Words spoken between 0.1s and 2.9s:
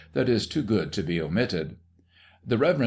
that is too good to be omitted:" The Rev. Mr.